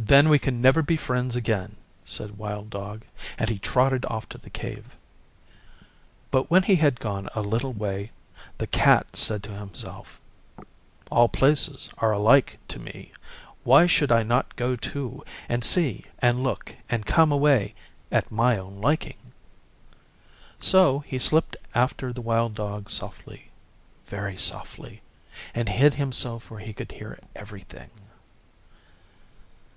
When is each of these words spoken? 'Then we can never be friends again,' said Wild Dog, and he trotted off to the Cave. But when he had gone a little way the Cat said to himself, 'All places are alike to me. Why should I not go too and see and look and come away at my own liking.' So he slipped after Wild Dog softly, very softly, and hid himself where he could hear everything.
'Then 0.00 0.28
we 0.28 0.38
can 0.38 0.60
never 0.60 0.80
be 0.80 0.96
friends 0.96 1.34
again,' 1.34 1.74
said 2.04 2.38
Wild 2.38 2.70
Dog, 2.70 3.04
and 3.36 3.50
he 3.50 3.58
trotted 3.58 4.04
off 4.04 4.28
to 4.28 4.38
the 4.38 4.48
Cave. 4.48 4.96
But 6.30 6.48
when 6.48 6.62
he 6.62 6.76
had 6.76 7.00
gone 7.00 7.28
a 7.34 7.42
little 7.42 7.72
way 7.72 8.12
the 8.58 8.68
Cat 8.68 9.16
said 9.16 9.42
to 9.42 9.50
himself, 9.58 10.20
'All 11.10 11.28
places 11.28 11.90
are 11.98 12.12
alike 12.12 12.58
to 12.68 12.78
me. 12.78 13.10
Why 13.64 13.88
should 13.88 14.12
I 14.12 14.22
not 14.22 14.54
go 14.54 14.76
too 14.76 15.24
and 15.48 15.64
see 15.64 16.04
and 16.20 16.44
look 16.44 16.76
and 16.88 17.04
come 17.04 17.32
away 17.32 17.74
at 18.12 18.30
my 18.30 18.56
own 18.56 18.80
liking.' 18.80 19.32
So 20.60 21.00
he 21.00 21.18
slipped 21.18 21.56
after 21.74 22.12
Wild 22.12 22.54
Dog 22.54 22.88
softly, 22.88 23.50
very 24.06 24.36
softly, 24.36 25.02
and 25.52 25.68
hid 25.68 25.94
himself 25.94 26.52
where 26.52 26.60
he 26.60 26.72
could 26.72 26.92
hear 26.92 27.18
everything. 27.34 27.90